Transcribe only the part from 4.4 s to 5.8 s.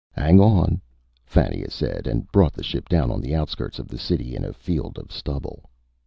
a field of stubble.